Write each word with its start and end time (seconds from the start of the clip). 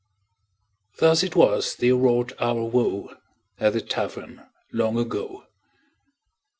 Thus 0.97 1.21
it 1.21 1.35
was 1.35 1.75
they 1.75 1.91
wrought 1.91 2.31
our 2.39 2.63
woe 2.63 3.11
At 3.59 3.73
the 3.73 3.81
Tavern 3.81 4.41
long 4.71 4.97
ago. 4.97 5.45